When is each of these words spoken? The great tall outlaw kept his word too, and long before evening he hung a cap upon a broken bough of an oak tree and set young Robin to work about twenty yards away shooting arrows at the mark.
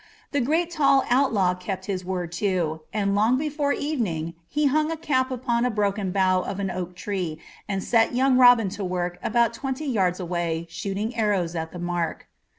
The 0.31 0.41
great 0.41 0.71
tall 0.71 1.05
outlaw 1.11 1.53
kept 1.53 1.85
his 1.85 2.03
word 2.03 2.31
too, 2.31 2.81
and 2.91 3.13
long 3.13 3.37
before 3.37 3.71
evening 3.71 4.33
he 4.49 4.65
hung 4.65 4.91
a 4.91 4.97
cap 4.97 5.29
upon 5.29 5.63
a 5.63 5.69
broken 5.69 6.11
bough 6.11 6.41
of 6.41 6.59
an 6.59 6.71
oak 6.71 6.95
tree 6.95 7.37
and 7.69 7.83
set 7.83 8.15
young 8.15 8.35
Robin 8.35 8.69
to 8.69 8.83
work 8.83 9.19
about 9.21 9.53
twenty 9.53 9.85
yards 9.85 10.19
away 10.19 10.65
shooting 10.71 11.15
arrows 11.15 11.53
at 11.55 11.71
the 11.71 11.77
mark. 11.77 12.27